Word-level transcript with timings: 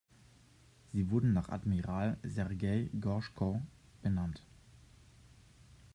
Sie 0.93 1.11
wurde 1.11 1.27
nach 1.27 1.49
Admiral 1.49 2.17
Sergei 2.23 2.89
Gorschkow 2.99 3.57
benannt. 4.01 4.41